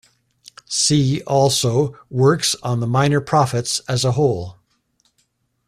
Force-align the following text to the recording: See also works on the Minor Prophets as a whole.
See 0.65 1.21
also 1.27 1.95
works 2.09 2.55
on 2.63 2.79
the 2.79 2.87
Minor 2.87 3.21
Prophets 3.21 3.81
as 3.81 4.03
a 4.03 4.13
whole. 4.13 4.57